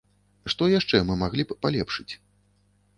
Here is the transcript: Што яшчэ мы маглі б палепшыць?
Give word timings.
Што 0.53 0.69
яшчэ 0.79 1.03
мы 1.11 1.19
маглі 1.25 1.43
б 1.47 1.61
палепшыць? 1.67 2.11